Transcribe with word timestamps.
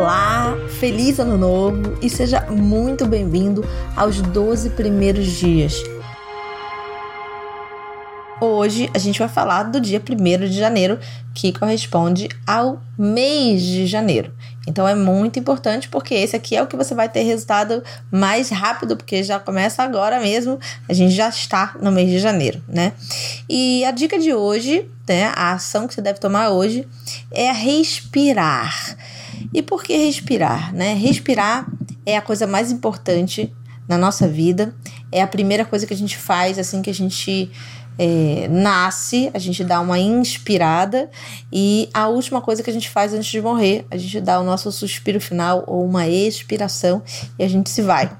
Olá, 0.00 0.56
feliz 0.78 1.18
ano 1.18 1.36
novo 1.36 1.98
e 2.00 2.08
seja 2.08 2.40
muito 2.50 3.04
bem-vindo 3.04 3.62
aos 3.94 4.22
12 4.22 4.70
primeiros 4.70 5.26
dias. 5.26 5.74
Hoje 8.40 8.88
a 8.94 8.98
gente 8.98 9.18
vai 9.18 9.28
falar 9.28 9.64
do 9.64 9.78
dia 9.78 10.00
1 10.00 10.48
de 10.48 10.58
janeiro, 10.58 10.98
que 11.34 11.52
corresponde 11.52 12.30
ao 12.46 12.80
mês 12.96 13.60
de 13.60 13.86
janeiro. 13.86 14.32
Então 14.66 14.88
é 14.88 14.94
muito 14.94 15.38
importante 15.38 15.86
porque 15.90 16.14
esse 16.14 16.34
aqui 16.34 16.56
é 16.56 16.62
o 16.62 16.66
que 16.66 16.76
você 16.76 16.94
vai 16.94 17.10
ter 17.10 17.20
resultado 17.20 17.84
mais 18.10 18.48
rápido, 18.48 18.96
porque 18.96 19.22
já 19.22 19.38
começa 19.38 19.82
agora 19.82 20.18
mesmo, 20.18 20.58
a 20.88 20.94
gente 20.94 21.12
já 21.12 21.28
está 21.28 21.76
no 21.78 21.92
mês 21.92 22.08
de 22.08 22.18
janeiro, 22.18 22.62
né? 22.66 22.94
E 23.46 23.84
a 23.84 23.90
dica 23.90 24.18
de 24.18 24.32
hoje, 24.32 24.88
né, 25.06 25.30
a 25.36 25.52
ação 25.52 25.86
que 25.86 25.92
você 25.92 26.00
deve 26.00 26.18
tomar 26.18 26.48
hoje 26.48 26.88
é 27.30 27.52
respirar. 27.52 28.96
E 29.52 29.62
por 29.62 29.82
que 29.82 29.96
respirar? 29.96 30.74
Né? 30.74 30.94
Respirar 30.94 31.66
é 32.06 32.16
a 32.16 32.22
coisa 32.22 32.46
mais 32.46 32.70
importante 32.70 33.52
na 33.88 33.98
nossa 33.98 34.28
vida. 34.28 34.74
É 35.10 35.20
a 35.20 35.26
primeira 35.26 35.64
coisa 35.64 35.86
que 35.86 35.94
a 35.94 35.96
gente 35.96 36.16
faz 36.16 36.58
assim 36.58 36.80
que 36.82 36.90
a 36.90 36.94
gente 36.94 37.50
é, 37.98 38.48
nasce, 38.48 39.30
a 39.34 39.38
gente 39.38 39.62
dá 39.62 39.80
uma 39.80 39.98
inspirada 39.98 41.10
e 41.52 41.88
a 41.92 42.08
última 42.08 42.40
coisa 42.40 42.62
que 42.62 42.70
a 42.70 42.72
gente 42.72 42.88
faz 42.88 43.12
antes 43.12 43.30
de 43.30 43.42
morrer, 43.42 43.84
a 43.90 43.96
gente 43.96 44.20
dá 44.20 44.40
o 44.40 44.44
nosso 44.44 44.72
suspiro 44.72 45.20
final 45.20 45.64
ou 45.66 45.84
uma 45.84 46.08
expiração 46.08 47.02
e 47.38 47.44
a 47.44 47.48
gente 47.48 47.68
se 47.68 47.82
vai. 47.82 48.10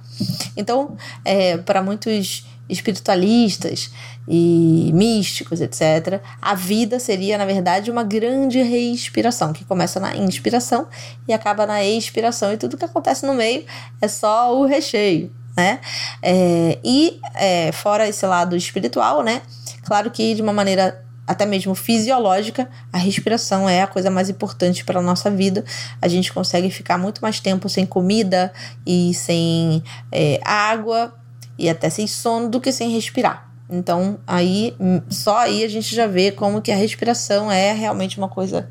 Então, 0.55 0.97
é, 1.25 1.56
para 1.56 1.83
muitos 1.83 2.45
espiritualistas 2.70 3.91
e 4.29 4.91
místicos, 4.95 5.61
etc., 5.61 6.20
a 6.41 6.55
vida 6.55 6.98
seria, 7.01 7.37
na 7.37 7.45
verdade, 7.45 7.91
uma 7.91 8.05
grande 8.05 8.62
respiração, 8.62 9.52
que 9.52 9.65
começa 9.65 9.98
na 9.98 10.16
inspiração 10.16 10.87
e 11.27 11.33
acaba 11.33 11.66
na 11.66 11.84
expiração, 11.84 12.53
e 12.53 12.56
tudo 12.56 12.77
que 12.77 12.84
acontece 12.84 13.27
no 13.27 13.34
meio 13.34 13.64
é 14.00 14.09
só 14.09 14.56
o 14.56 14.64
recheio. 14.64 15.33
Né? 15.56 15.81
É, 16.22 16.78
e 16.83 17.20
é, 17.34 17.72
fora 17.72 18.09
esse 18.09 18.25
lado 18.25 18.56
espiritual, 18.56 19.22
né? 19.22 19.42
Claro 19.84 20.11
que 20.11 20.34
de 20.34 20.41
uma 20.41 20.53
maneira 20.53 21.05
até 21.31 21.47
mesmo 21.47 21.77
fisiológica, 21.77 22.69
a 22.92 22.98
respiração 22.98 23.69
é 23.69 23.83
a 23.83 23.87
coisa 23.87 24.11
mais 24.11 24.28
importante 24.28 24.84
para 24.84 24.98
a 24.98 25.03
nossa 25.03 25.31
vida. 25.31 25.64
A 26.03 26.09
gente 26.09 26.33
consegue 26.33 26.70
ficar 26.70 26.98
muito 26.98 27.20
mais 27.20 27.39
tempo 27.39 27.69
sem 27.69 27.87
comida 27.87 28.53
e 28.84 29.14
sem 29.14 29.81
é, 30.11 30.41
água 30.44 31.14
e 31.61 31.69
até 31.69 31.91
sem 31.91 32.06
sono 32.06 32.48
do 32.48 32.61
que 32.61 32.72
sem 32.72 32.91
respirar. 32.91 33.48
Então, 33.69 34.19
aí 34.27 34.75
só 35.08 35.39
aí 35.39 35.62
a 35.62 35.69
gente 35.69 35.94
já 35.94 36.06
vê 36.06 36.33
como 36.33 36.61
que 36.61 36.72
a 36.72 36.77
respiração 36.77 37.53
é 37.53 37.72
realmente 37.72 38.19
uma 38.19 38.28
coisa 38.28 38.69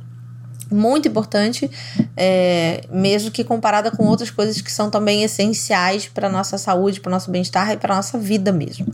muito 0.71 1.07
importante, 1.07 1.69
é, 2.15 2.81
mesmo 2.91 3.31
que 3.31 3.43
comparada 3.43 3.89
com 3.89 4.05
outras 4.05 4.29
coisas 4.29 4.61
que 4.61 4.71
são 4.71 4.89
também 4.89 5.23
essenciais 5.23 6.07
para 6.07 6.29
nossa 6.29 6.57
saúde, 6.57 6.99
para 6.99 7.11
nosso 7.11 7.31
bem-estar 7.31 7.71
e 7.71 7.77
para 7.77 7.95
nossa 7.95 8.17
vida 8.17 8.51
mesmo. 8.51 8.85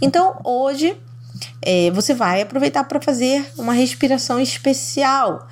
Então, 0.00 0.38
hoje 0.44 0.96
é, 1.60 1.90
você 1.90 2.14
vai 2.14 2.42
aproveitar 2.42 2.84
para 2.84 3.00
fazer 3.00 3.44
uma 3.58 3.72
respiração 3.72 4.38
especial, 4.38 5.46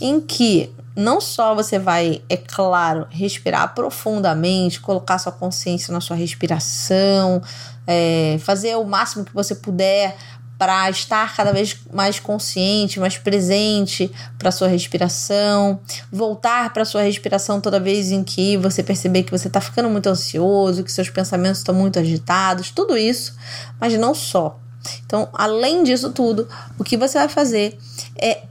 em 0.00 0.20
que 0.20 0.72
não 1.00 1.20
só 1.20 1.54
você 1.54 1.78
vai, 1.78 2.22
é 2.28 2.36
claro, 2.36 3.06
respirar 3.10 3.74
profundamente, 3.74 4.80
colocar 4.80 5.18
sua 5.18 5.32
consciência 5.32 5.92
na 5.92 6.00
sua 6.00 6.16
respiração, 6.16 7.42
é, 7.86 8.38
fazer 8.40 8.76
o 8.76 8.84
máximo 8.84 9.24
que 9.24 9.34
você 9.34 9.54
puder 9.54 10.16
para 10.58 10.90
estar 10.90 11.34
cada 11.34 11.54
vez 11.54 11.74
mais 11.90 12.20
consciente, 12.20 13.00
mais 13.00 13.16
presente 13.16 14.12
para 14.38 14.50
sua 14.50 14.68
respiração, 14.68 15.80
voltar 16.12 16.70
para 16.74 16.84
sua 16.84 17.00
respiração 17.00 17.62
toda 17.62 17.80
vez 17.80 18.10
em 18.10 18.22
que 18.22 18.58
você 18.58 18.82
perceber 18.82 19.22
que 19.22 19.30
você 19.30 19.48
está 19.48 19.58
ficando 19.58 19.88
muito 19.88 20.06
ansioso, 20.06 20.84
que 20.84 20.92
seus 20.92 21.08
pensamentos 21.08 21.60
estão 21.60 21.74
muito 21.74 21.98
agitados, 21.98 22.70
tudo 22.70 22.94
isso, 22.94 23.34
mas 23.80 23.94
não 23.94 24.14
só. 24.14 24.60
Então, 25.06 25.30
além 25.32 25.82
disso 25.82 26.10
tudo, 26.10 26.46
o 26.78 26.84
que 26.84 26.96
você 26.96 27.16
vai 27.18 27.28
fazer 27.28 27.78
é 28.20 28.42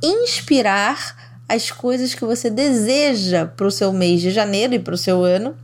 inspirar 0.00 1.27
as 1.48 1.70
coisas 1.70 2.14
que 2.14 2.24
você 2.24 2.50
deseja 2.50 3.46
para 3.46 3.66
o 3.66 3.70
seu 3.70 3.90
mês 3.92 4.20
de 4.20 4.30
janeiro 4.30 4.74
e 4.74 4.78
para 4.78 4.94
o 4.94 4.98
seu 4.98 5.24
ano. 5.24 5.56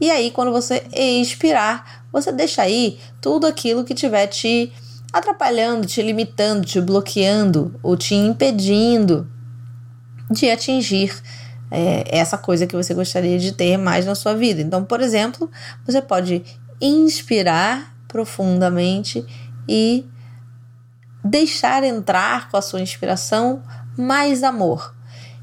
E 0.00 0.10
aí, 0.10 0.30
quando 0.30 0.50
você 0.50 0.82
expirar, 0.92 2.04
você 2.10 2.32
deixa 2.32 2.62
aí 2.62 2.98
tudo 3.20 3.46
aquilo 3.46 3.84
que 3.84 3.94
tiver 3.94 4.26
te 4.26 4.72
atrapalhando, 5.12 5.86
te 5.86 6.02
limitando, 6.02 6.66
te 6.66 6.80
bloqueando 6.80 7.78
ou 7.82 7.96
te 7.96 8.14
impedindo 8.14 9.30
de 10.30 10.50
atingir 10.50 11.14
é, 11.70 12.04
essa 12.08 12.36
coisa 12.36 12.66
que 12.66 12.74
você 12.74 12.92
gostaria 12.94 13.38
de 13.38 13.52
ter 13.52 13.76
mais 13.76 14.06
na 14.06 14.14
sua 14.14 14.34
vida. 14.34 14.60
Então, 14.60 14.84
por 14.84 15.00
exemplo, 15.00 15.50
você 15.86 16.02
pode 16.02 16.42
inspirar 16.80 17.94
profundamente 18.08 19.24
e 19.68 20.04
deixar 21.24 21.84
entrar 21.84 22.48
com 22.48 22.56
a 22.56 22.62
sua 22.62 22.80
inspiração 22.80 23.62
mais 23.96 24.42
amor 24.42 24.94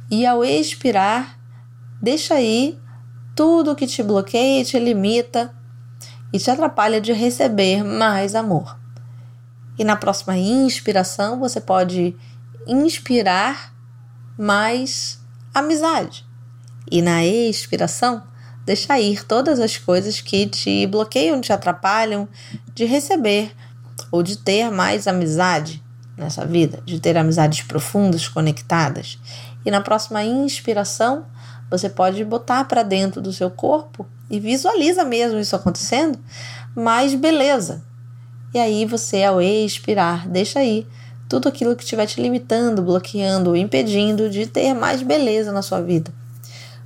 e 0.10 0.26
ao 0.26 0.44
expirar, 0.44 1.38
deixa 2.02 2.36
aí 2.36 2.80
tudo 3.36 3.76
que 3.76 3.86
te 3.86 4.02
bloqueia, 4.02 4.64
te 4.64 4.80
limita 4.80 5.54
e 6.32 6.40
te 6.40 6.50
atrapalha 6.50 7.00
de 7.00 7.14
receber 7.14 7.84
mais 7.84 8.36
amor. 8.36 8.78
E 9.78 9.84
na 9.84 9.96
próxima 9.96 10.38
inspiração, 10.38 11.40
você 11.40 11.62
pode 11.62 12.16
inspirar 12.66 13.74
mais 14.38 15.20
amizade. 15.54 16.26
E 16.90 17.02
na 17.02 17.26
expiração, 17.26 18.24
deixa 18.66 19.00
ir 19.00 19.26
todas 19.26 19.60
as 19.60 19.78
coisas 19.78 20.20
que 20.22 20.48
te 20.48 20.88
bloqueiam, 20.88 21.40
te 21.42 21.54
atrapalham 21.54 22.28
de 22.74 22.86
receber 22.86 23.54
ou 24.12 24.24
de 24.24 24.38
ter 24.38 24.72
mais 24.72 25.08
amizade 25.08 25.84
nessa 26.18 26.46
vida, 26.46 26.82
de 26.86 27.00
ter 27.00 27.16
amizades 27.18 27.62
profundas, 27.64 28.28
conectadas. 28.28 29.20
E 29.68 29.70
na 29.70 29.82
próxima 29.82 30.24
inspiração, 30.24 31.26
você 31.70 31.90
pode 31.90 32.24
botar 32.24 32.64
para 32.64 32.84
dentro 32.84 33.22
do 33.22 33.34
seu 33.34 33.52
corpo 33.52 34.06
e 34.30 34.40
visualiza 34.40 35.04
mesmo 35.04 35.38
isso 35.38 35.58
acontecendo, 35.58 36.18
mais 36.74 37.14
beleza. 37.14 37.84
E 38.54 38.60
aí 38.60 38.86
você, 38.86 39.26
ao 39.26 39.42
expirar, 39.42 40.26
deixa 40.26 40.60
aí 40.60 40.88
tudo 41.28 41.50
aquilo 41.50 41.76
que 41.76 41.84
estiver 41.84 42.06
te 42.06 42.22
limitando, 42.22 42.82
bloqueando 42.82 43.58
impedindo 43.58 44.30
de 44.30 44.48
ter 44.48 44.74
mais 44.74 45.02
beleza 45.02 45.52
na 45.52 45.62
sua 45.62 45.82
vida. 45.82 46.14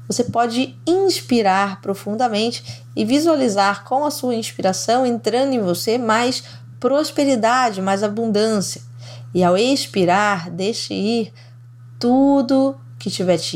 Você 0.07 0.23
pode 0.23 0.75
inspirar 0.87 1.81
profundamente 1.81 2.83
e 2.95 3.05
visualizar 3.05 3.83
com 3.83 4.03
a 4.05 4.09
sua 4.09 4.33
inspiração 4.33 5.05
entrando 5.05 5.53
em 5.53 5.61
você 5.61 5.99
mais 5.99 6.43
prosperidade, 6.79 7.79
mais 7.79 8.01
abundância. 8.01 8.81
E 9.35 9.43
ao 9.43 9.55
expirar, 9.55 10.49
deixe 10.49 10.95
ir 10.95 11.31
tudo 12.01 12.75
que 12.97 13.09
estiver 13.09 13.37
te 13.37 13.55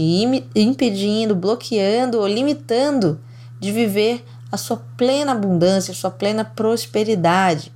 impedindo, 0.56 1.35
bloqueando 1.35 2.19
ou 2.19 2.28
limitando 2.28 3.19
de 3.59 3.72
viver 3.72 4.23
a 4.51 4.56
sua 4.56 4.78
plena 4.95 5.31
abundância, 5.31 5.91
a 5.91 5.95
sua 5.95 6.11
plena 6.11 6.45
prosperidade. 6.45 7.73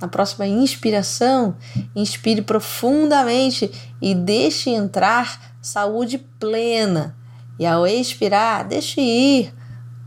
Na 0.00 0.08
próxima 0.08 0.44
inspiração, 0.46 1.54
inspire 1.94 2.42
profundamente 2.42 3.70
e 4.02 4.12
deixe 4.12 4.70
entrar 4.70 5.54
saúde 5.62 6.18
plena. 6.18 7.16
E 7.56 7.64
ao 7.64 7.86
expirar, 7.86 8.66
deixe 8.66 9.00
ir 9.00 9.54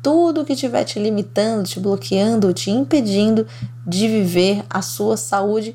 tudo 0.01 0.43
que 0.43 0.53
estiver 0.53 0.83
te 0.83 0.99
limitando, 0.99 1.69
te 1.69 1.79
bloqueando, 1.79 2.51
te 2.51 2.69
impedindo 2.69 3.47
de 3.87 4.07
viver 4.09 4.65
a 4.69 4.81
sua 4.81 5.15
saúde 5.15 5.73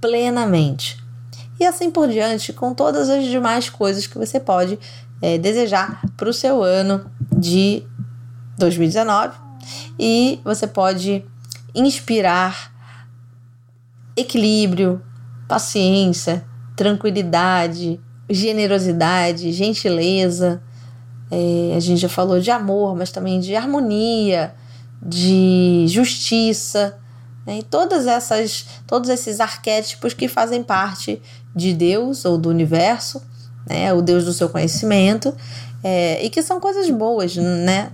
plenamente 0.00 1.09
e 1.60 1.66
assim 1.66 1.90
por 1.90 2.08
diante, 2.08 2.54
com 2.54 2.72
todas 2.72 3.10
as 3.10 3.26
demais 3.26 3.68
coisas 3.68 4.06
que 4.06 4.16
você 4.16 4.40
pode 4.40 4.78
é, 5.20 5.36
desejar 5.36 6.00
para 6.16 6.30
o 6.30 6.32
seu 6.32 6.62
ano 6.62 7.04
de 7.36 7.82
2019. 8.56 9.36
E 9.98 10.40
você 10.42 10.66
pode 10.66 11.22
inspirar 11.74 12.72
equilíbrio, 14.16 15.02
paciência, 15.46 16.44
tranquilidade, 16.74 18.00
generosidade, 18.30 19.52
gentileza. 19.52 20.62
É, 21.30 21.74
a 21.76 21.80
gente 21.80 22.00
já 22.00 22.08
falou 22.08 22.40
de 22.40 22.50
amor, 22.50 22.96
mas 22.96 23.12
também 23.12 23.38
de 23.38 23.54
harmonia, 23.54 24.54
de 25.02 25.84
justiça, 25.88 26.98
né? 27.50 27.58
E 27.58 27.62
todas 27.64 28.06
essas, 28.06 28.64
todos 28.86 29.10
esses 29.10 29.40
arquétipos 29.40 30.14
que 30.14 30.28
fazem 30.28 30.62
parte 30.62 31.20
de 31.54 31.72
Deus 31.74 32.24
ou 32.24 32.38
do 32.38 32.48
universo, 32.48 33.20
né? 33.68 33.92
o 33.92 34.00
Deus 34.00 34.24
do 34.24 34.32
seu 34.32 34.48
conhecimento, 34.48 35.34
é, 35.82 36.24
e 36.24 36.30
que 36.30 36.42
são 36.42 36.60
coisas 36.60 36.88
boas, 36.90 37.34
né? 37.34 37.90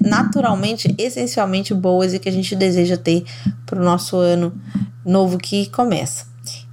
naturalmente, 0.00 0.92
essencialmente 0.98 1.72
boas 1.72 2.14
e 2.14 2.18
que 2.18 2.28
a 2.28 2.32
gente 2.32 2.56
deseja 2.56 2.96
ter 2.96 3.24
para 3.64 3.80
o 3.80 3.84
nosso 3.84 4.16
ano 4.16 4.52
novo 5.04 5.38
que 5.38 5.66
começa. 5.66 6.26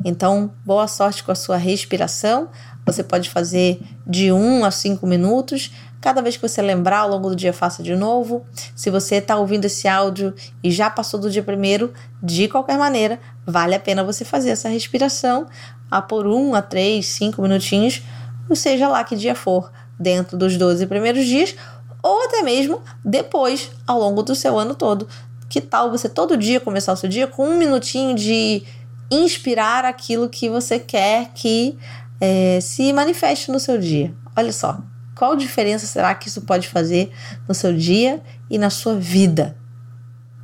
Então, 0.03 0.51
boa 0.65 0.87
sorte 0.87 1.23
com 1.23 1.31
a 1.31 1.35
sua 1.35 1.57
respiração. 1.57 2.49
Você 2.83 3.03
pode 3.03 3.29
fazer 3.29 3.79
de 4.07 4.31
1 4.31 4.65
a 4.65 4.71
5 4.71 5.05
minutos. 5.05 5.71
Cada 6.03 6.21
vez 6.21 6.35
que 6.35 6.45
você 6.45 6.61
lembrar 6.61 6.97
ao 6.97 7.09
longo 7.11 7.29
do 7.29 7.35
dia, 7.35 7.53
faça 7.53 7.81
de 7.81 7.95
novo. 7.95 8.45
Se 8.75 8.89
você 8.89 9.15
está 9.15 9.37
ouvindo 9.37 9.63
esse 9.63 9.87
áudio 9.87 10.33
e 10.61 10.69
já 10.69 10.89
passou 10.89 11.17
do 11.17 11.31
dia 11.31 11.41
primeiro, 11.41 11.93
de 12.21 12.49
qualquer 12.49 12.77
maneira, 12.77 13.21
vale 13.47 13.73
a 13.73 13.79
pena 13.79 14.03
você 14.03 14.25
fazer 14.25 14.49
essa 14.49 14.67
respiração 14.67 15.47
a 15.89 16.01
por 16.01 16.27
1 16.27 16.55
a 16.55 16.61
3, 16.61 17.05
5 17.05 17.41
minutinhos, 17.41 18.01
ou 18.49 18.55
seja 18.55 18.89
lá 18.89 19.01
que 19.05 19.15
dia 19.15 19.33
for, 19.33 19.71
dentro 19.97 20.37
dos 20.37 20.57
12 20.57 20.85
primeiros 20.87 21.25
dias, 21.25 21.55
ou 22.03 22.25
até 22.25 22.41
mesmo 22.41 22.81
depois, 23.05 23.71
ao 23.87 23.97
longo 23.97 24.21
do 24.23 24.35
seu 24.35 24.59
ano 24.59 24.75
todo. 24.75 25.07
Que 25.47 25.61
tal 25.61 25.89
você 25.89 26.09
todo 26.09 26.35
dia 26.35 26.59
começar 26.59 26.91
o 26.91 26.97
seu 26.97 27.07
dia 27.07 27.27
com 27.27 27.47
um 27.47 27.57
minutinho 27.57 28.13
de 28.13 28.61
inspirar 29.09 29.85
aquilo 29.85 30.27
que 30.27 30.49
você 30.49 30.79
quer 30.79 31.29
que 31.33 31.77
é, 32.19 32.59
se 32.59 32.91
manifeste 32.91 33.49
no 33.49 33.57
seu 33.57 33.77
dia? 33.77 34.13
Olha 34.35 34.51
só, 34.51 34.79
qual 35.23 35.37
diferença 35.37 35.87
será 35.87 36.13
que 36.13 36.27
isso 36.27 36.41
pode 36.41 36.67
fazer 36.67 37.09
no 37.47 37.55
seu 37.55 37.73
dia 37.73 38.21
e 38.49 38.57
na 38.57 38.69
sua 38.69 38.95
vida? 38.95 39.55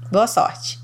Boa 0.10 0.26
sorte! 0.26 0.80